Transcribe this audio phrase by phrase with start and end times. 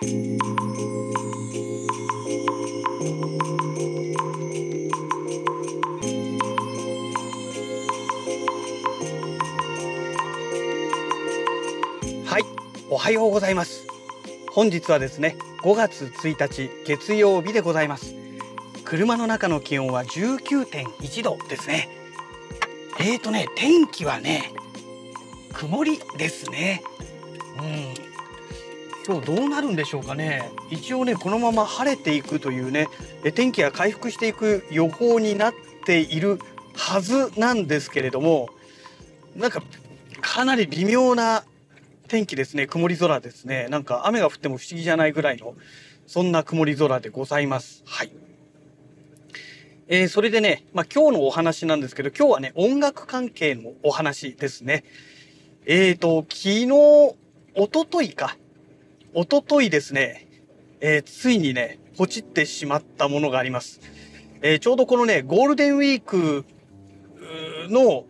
[0.00, 0.04] は
[12.38, 12.44] い、
[12.90, 13.88] おはようございます。
[14.52, 18.14] 本日はですね、5月1日月曜日でございます。
[18.84, 21.88] 車の中の気温は19.1度ですね。
[23.00, 24.52] えーとね、天気はね、
[25.54, 26.84] 曇りですね。
[27.58, 28.07] うん。
[29.08, 30.50] 今日どうなるんでしょうかね。
[30.70, 32.88] 一応ね、このまま晴れていくというね、
[33.24, 35.54] え天気が回復していく予報になっ
[35.86, 36.38] ている
[36.76, 38.50] はずなんですけれども、
[39.34, 39.62] なんか
[40.20, 41.44] かなり微妙な
[42.06, 42.66] 天気ですね。
[42.66, 43.66] 曇り空ですね。
[43.70, 45.54] なんか雨が降っても不思議じゃないぐらいの、
[46.06, 47.82] そんな曇り空でございます。
[47.86, 48.12] はい。
[49.86, 54.84] えーそれでね、まあ、今日のお話なんですけど、今日はね、音楽関係のお話ですね。
[55.64, 57.16] えーと、昨日、
[57.54, 58.36] おとといか。
[59.20, 60.28] おとといですね、
[60.80, 63.80] えーついにね、ポチってしまったものがあります。
[64.42, 66.44] えーちょうどこのね、ゴールデンウィーク
[67.68, 68.04] の、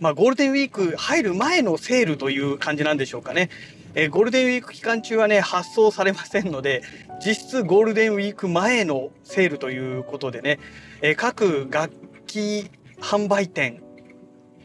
[0.00, 3.50] まあ、ゴールデンウィーク入る前のセールという感じなんでしょうかね。
[3.94, 6.80] えーゴールデンウィーク期間中はね、発送されませんので、
[7.22, 10.60] 実質ゴールデンウィーク前のセールということでね、
[11.02, 11.92] えー各楽
[12.26, 12.70] 器
[13.02, 13.82] 販売店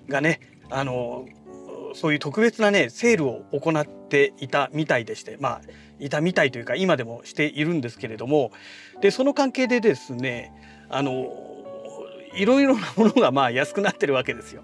[0.08, 1.26] がね、あの
[1.94, 5.62] そういう特別なね、セールを行っていたみたいでして、まあ、
[6.00, 8.52] いたみたいというか、今でもしているんですけれども、
[9.02, 10.52] で、その関係でですね、
[10.90, 11.32] あの、
[12.36, 14.64] いろいろなものがまあ安くなってるわけですよ。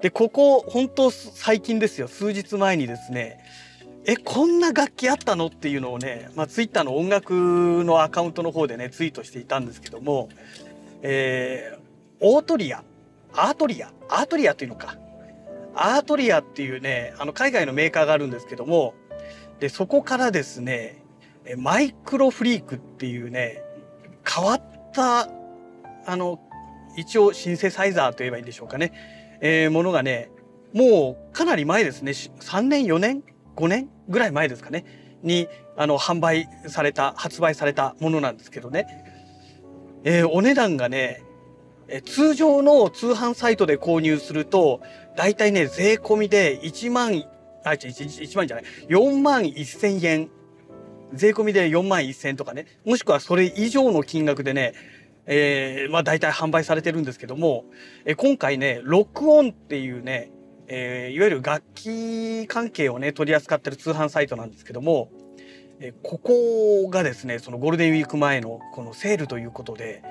[0.00, 3.38] で、ここ、本当最近ですよ、数日前にですね、
[4.04, 10.28] え、こんな楽器あったのっていうのをね、まあ、ツイッターの音楽のアカウントの方でね、ツイートしていたんですけども、
[11.02, 11.86] えー
[12.20, 12.82] オートリア、
[13.34, 14.96] アートリア、アートリアっていうのか。
[15.76, 18.94] アートリアっていうね、あの海外のメーカーがあるんですけども、
[19.60, 21.02] で、そこからですね、
[21.56, 23.62] マイクロフリークっていうね、
[24.28, 24.60] 変わっ
[24.92, 25.28] た、
[26.06, 26.40] あの、
[26.96, 28.92] 一応シンセサイザーと言えばいいんでしょうかね。
[29.40, 30.30] えーものがね、
[30.72, 32.12] もうかなり前ですね。
[32.12, 33.22] 3年、4年、
[33.54, 34.84] 5年ぐらい前ですかね。
[35.22, 38.86] に、あの、販売された、発売されたものなんですけどね。
[40.04, 41.22] えーお値段がね、
[41.88, 44.80] え通常の通販サイトで購入すると、
[45.16, 47.24] だいたいね、税込みで1万、
[47.64, 50.30] あ、違う、1, 万じゃない、4万1000円。
[51.12, 54.74] 税込みで4万1000円とかね、もしくはそれ以上の金額でね、
[55.26, 57.64] えーまあ大体販売されてるんですけども、
[58.04, 60.30] え今回ね、ロックオンっていうね、
[60.68, 65.10] えーいわゆる楽器関係をね、取り扱ってる通販サイトなんですけども、
[65.80, 70.02] えここがですね、そのゴールデンウィーク前のこのセールということで、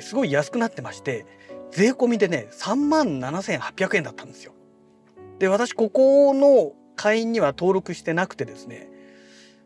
[0.00, 1.26] すごい安くなってまして、
[1.70, 4.52] 税込みでね、3万7800円だったんですよ。
[5.38, 8.90] で、私ここの会員には登録してなくてですね、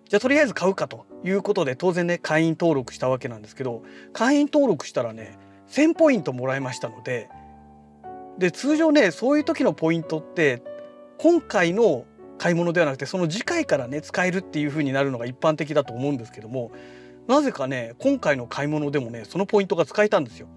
[0.08, 7.28] じゃあとりあえず買うかということで当然ね会員登録したわけなんですけど会員登録したらね1000ポイントもらいましたので
[8.38, 10.62] で通常ねそういう時のポイントって
[11.18, 12.04] 今回の
[12.36, 16.72] 買い物ではなくてその次回からね使えるっていう風になるのが一般的だと思うんですけども
[17.26, 20.48] なぜかね今回の買い物でもねそのポイントが使えたんですよ。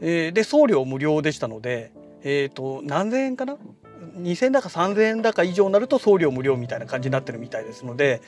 [0.00, 1.92] えーで送料無料でしたので
[2.22, 3.56] えっ、と何千円かな
[4.18, 8.20] ？2,000円だか3,000円だか以上になると送料無料みたいな感じになってるみたいですので、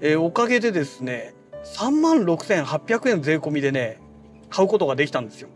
[0.00, 1.34] えーおかげでですね
[1.64, 4.00] 3万6,800円税込みでね
[4.50, 5.48] 買うことができたんですよ。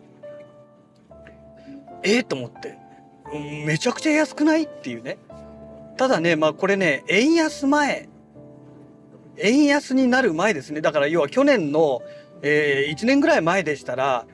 [2.03, 2.79] えー、と思って、
[3.33, 4.63] うんめちゃくちゃ安くない？
[4.65, 5.19] っていうね。
[5.97, 8.09] ただねまあこれね円安前
[9.39, 10.81] 円安になる前ですね。
[10.81, 12.03] だから要は去年の、
[12.43, 14.27] え1年ぐらい前でしたら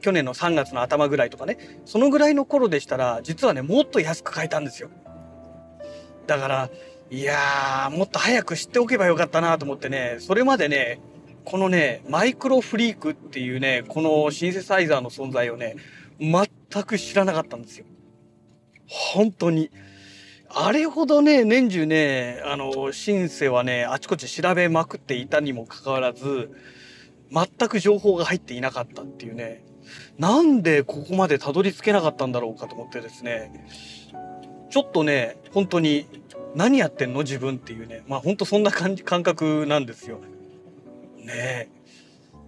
[0.00, 1.80] 去年の3月の頭ぐらいとかね。
[1.84, 4.90] そのぐらいの頃でしたら実はねもっと安く買えたんですよ。
[6.26, 6.70] だから
[7.10, 10.16] いやーもっと早く知っておけばよかったなと思ってね。
[10.18, 11.00] それまでね
[11.44, 15.76] このねマイクロフリークっていうねこのシンセサイザーの存在をね
[16.20, 17.86] 全く知らなかったんですよ。
[18.86, 19.70] 本当に。
[20.54, 26.50] あれほどね年中ねあのシンセはねあちこち調べまくっていたにもかかわらず
[27.30, 29.64] 全く情報が入っていなかったっていうね。
[30.18, 33.66] なんでここまでたどり着けなかったんだろうかと思ってですね。
[34.70, 36.06] ちょっとね本当に
[36.54, 37.20] 何やってんの？
[37.20, 38.02] 自分っていうね。
[38.06, 40.20] まあ本当そんな感じ感覚なんですよ。
[41.24, 41.70] ね。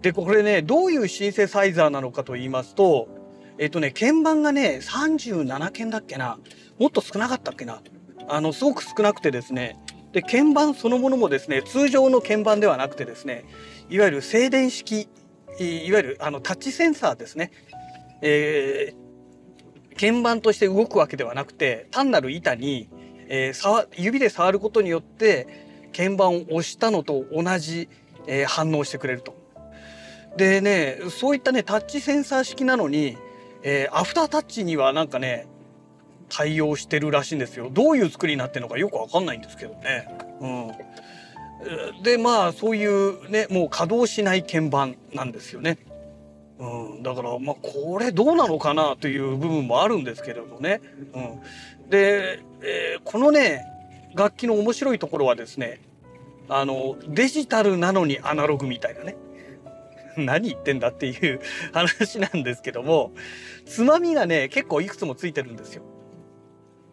[0.03, 3.09] でこれねどういうシンセサイザーなのかと言いますと
[3.59, 6.39] えっとね鍵盤がね37鍵だっけな。
[6.79, 7.81] もっと少なかったっけな。
[8.29, 9.79] あのすごく少なくてですね。
[10.13, 13.45] で鍵盤そのものもですね通常の鍵盤ではなくてですね
[13.91, 15.09] いわゆる静電式
[15.59, 17.51] いわゆるあのタッチセンサーですね、
[18.23, 19.05] えー
[19.97, 22.89] 鍵盤として動くわけではなくて単なる板に、
[23.29, 25.47] えー触指で触ることによって、
[25.97, 27.89] 鍵盤を押したのと同じ、
[28.27, 29.37] えー、反応してくれると。
[30.37, 33.17] でねそういったねタッチセンサー式なのに、
[33.65, 35.49] えー、アフタータッチにはなんかね
[36.29, 37.71] 対応してるらしいんですよ。
[37.73, 40.09] どういう作りになってるのかよくわかんないんですけどね。
[40.41, 45.79] うん、でまあそういうねもう稼働しない鍵盤なんですよね。
[46.59, 50.81] うん、だからまあこれどうなのかなという部分もあるんですけれどね。
[51.15, 53.65] うん、で、えー、このね
[54.15, 55.81] 楽器の面白いところはですね
[56.49, 59.17] あのデジタルなのにアナログみたいなね
[60.19, 61.41] 何言ってんだっていう
[61.73, 63.13] 話なんですけども
[63.67, 65.83] つまみがね結構いくつもついてるんですよ。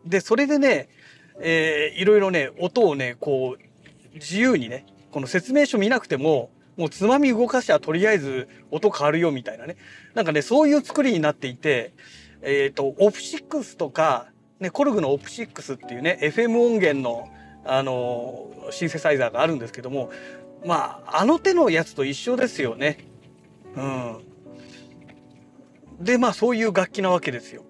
[0.06, 0.90] でそれでね、
[1.40, 9.76] えー、いろいろね音をねこう自由にねこの説明書見なくてももうつまみ動かしはとりあえず音変わるよみたいなね
[10.14, 11.94] なんかねそういう作りになっていて
[12.42, 14.28] えっ、ー、とオプシックスとか、
[14.60, 17.30] ね、コルグのオプシックスっていうね FM 音源の
[17.64, 20.10] あのシンセサイザーがあるんですけども
[20.66, 23.11] まああの手のやつと一緒ですよね。
[23.76, 23.82] う
[26.02, 27.64] ん、でまあそういう楽器なわけですよ。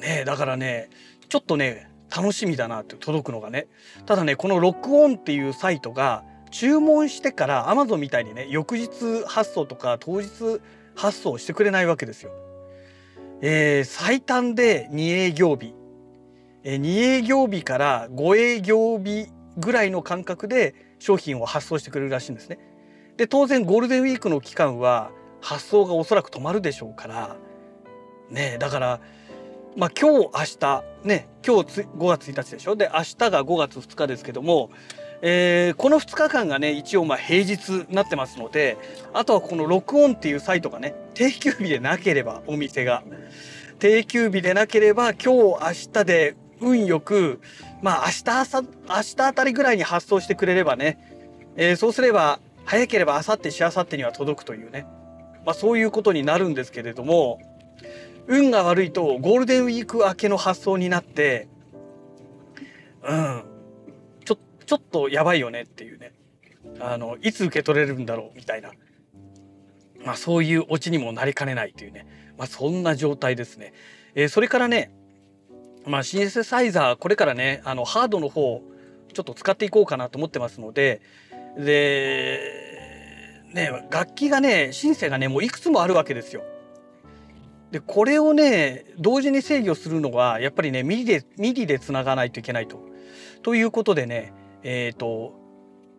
[0.00, 0.90] ねだからね
[1.28, 3.66] ちょっとね楽しみだなって届くのがね
[4.06, 10.28] ただねこのロックオンっていうサイトが注文してから Amazon みたいにね翌日発送とか当日
[10.94, 12.30] 発送してくれないわけですよ。
[13.40, 15.74] えー、最短で2営業日、
[16.62, 22.58] えー、2営業日から5営業日ぐらいの間隔で商品を発送してくれるらしいんですね。
[23.16, 27.36] で当然ゴールデンウィークの期間は発送がおそらく止まるでしょうから。
[28.30, 29.00] ねだから
[29.76, 32.76] まあ今日明日ね今日5月1日でしょ？
[32.76, 34.70] で明日が5月2日ですけども、
[35.20, 38.78] えー、この2日間がね一応まあ平日になってますので
[39.12, 43.02] あとはこの録音っていうサイトがね定休日でなければお店が。
[43.78, 45.58] 定休日でなければ今日明
[45.92, 47.40] 日で運よく
[47.82, 50.98] まあ明日朝明日あたりぐらいに発送してくれればね、
[51.56, 54.86] えー、そうすれば早ければ明後日しあさってには届くというね、
[55.44, 57.40] まあ、そういうことになるんですけれども
[58.26, 61.48] 運が悪いとゴールデンウィーク明けの発送になって
[63.02, 63.44] うん
[64.24, 66.12] ちょちょっとやばいよねっていうね。
[66.80, 68.70] あのいつ受け取れるんだろうみたいな、
[70.04, 72.06] まあ、そういうオチにもなりかねないというね、
[72.38, 73.74] まあ、そんな状態ですね。
[74.14, 74.90] えー、それからね、
[75.86, 78.62] まあ、シンセサイザーこれからねあのハードの方
[79.12, 81.00] ちょっと使っていこうかなと思ってますので
[81.56, 86.42] でね楽器がねシンセがねもういくつもあるわけですよ。
[87.70, 92.80] でこれをね同時に制御するのはやっぱりね MIDIで MIDIでつながないといけないと。
[93.42, 95.34] ということでねえっ、ー、と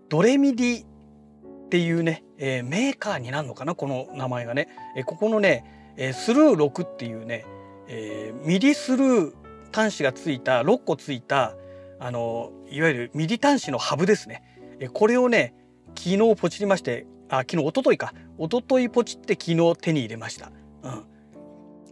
[0.09, 7.45] DOREMiDi っていうね、えー、メーカーになるのかなこの名前がね、えー、ここのね、えー、スルー6っていうね、
[7.87, 9.33] えー、 MIDIスルー
[9.73, 11.55] 端子がついた6個ついた
[11.99, 14.54] あのいわゆる MIDI端子のハブですね、
[14.93, 15.53] これをね
[15.97, 18.13] 昨日ポチりましてあ昨日一昨日か。
[18.37, 20.51] 一昨日ポチって昨日手に入れました。
[20.83, 21.05] うん。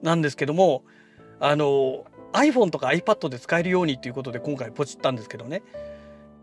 [0.01, 0.83] なんですけども
[1.39, 5.63] あの iPhone とか iPad で使えるようにということで今回ポチったんですけどね。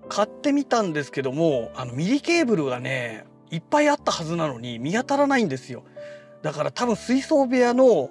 [0.08, 5.84] 買ってみたんですけどもあの MIDIケーブルがねいっぱいあったはずなのに見当たらないんですよ。
[6.42, 8.10] だから多分水槽部屋の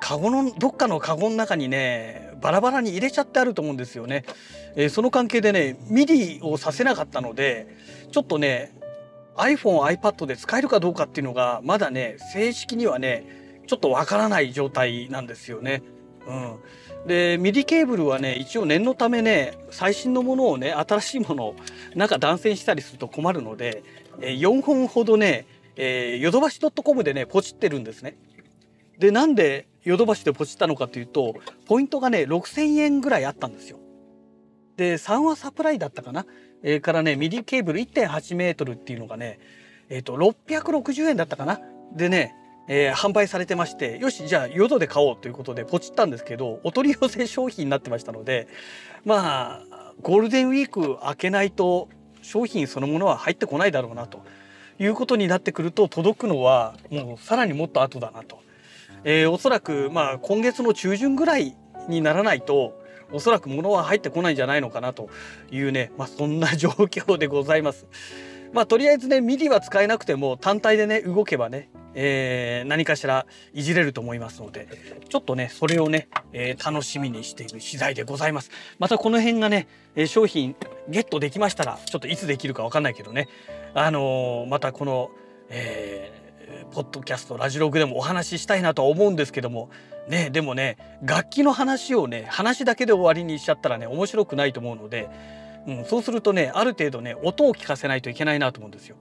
[0.00, 4.24] カゴのどっかのカゴの中にねバラバラに入れちゃってあると思うんですよね、
[4.76, 7.76] えー、その関係でね MIDIをさせなかったので
[8.12, 8.78] ちょっとね
[9.36, 15.82] iPhone、iPad で使えるかどうかっていうのがまだね正式にはねちょっとわからない状態なんですよね。
[16.26, 21.56] うん、で MIDIケーブルはね一応念のためね最新のものをね新しいものを
[21.94, 23.82] なんか断線したりすると困るので、
[24.20, 28.16] えー、4本ほどね、えー、ヨドバシ .com でねポチってるんですね。
[28.98, 33.78] でなんでヨドバシでポチったのかというとポイントがね6,000円ぐらいあったんですよ。
[34.76, 36.26] でサンワサプライだったかな、
[36.62, 39.40] えー、からね MIDIケーブル1.8メートルっていうのがね
[39.88, 41.60] えっ、ー、と660円だったかな？
[41.96, 42.34] でね
[42.70, 48.46] えー、販売されてましてよしじゃあ淀で買おうということでポチったんですけどお取り寄せ商品になってましたので
[49.06, 51.88] まあゴールデンウィーク明けないと
[52.20, 54.22] 商品そのものは入ってこないだろうなと
[54.78, 58.46] いうことになってくると届くのはもうさらにもっと後だなと。
[59.04, 61.56] えー、おそらくまあ今月の中旬ぐらい
[61.88, 62.78] にならないと
[63.12, 65.08] おそらく物は入ってこないんじゃないのかなと
[65.50, 67.86] いうね、まあ、そんな状況でございます。
[68.52, 71.68] まあとりあえずね MIDIは使えなくても単体でね動けばね
[72.00, 74.68] えー、何かしらいじれると思いますので
[75.08, 79.66] ちょっとねそれをね、えー、楽しみにしている次第でございますまたこの辺がね
[80.06, 80.54] 商品
[80.88, 83.28] ゲットできましたらちょっといつできるかわかんないけどね
[83.74, 85.10] あのー、またこの、
[85.48, 86.27] えー、
[86.70, 89.70] ポッドキャストラジログでもお話ししたいなとは思うんですけども
[90.08, 95.08] ねでもね楽器の話をね話だけで終わりにしちゃったらね面白くないと思うので
[95.68, 98.96] うん、そうするとねある程度ね音を聞かせないといけないなと思うんですよ。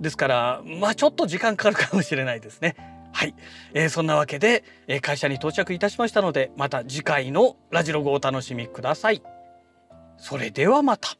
[0.00, 2.76] ですからまあちょっと時間かかるかもしれないですね。
[3.12, 3.34] はい、
[3.74, 9.22] えー、そんなわけで、えー、会社に到着いたしましたのでまた次回のラジログをお楽しみください。
[10.16, 11.16] それではまた。